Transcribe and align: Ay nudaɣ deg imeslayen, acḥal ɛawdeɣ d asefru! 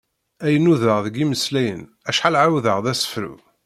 Ay 0.45 0.55
nudaɣ 0.63 0.97
deg 1.05 1.15
imeslayen, 1.23 1.81
acḥal 2.09 2.35
ɛawdeɣ 2.41 2.77
d 2.85 2.85
asefru! 2.91 3.33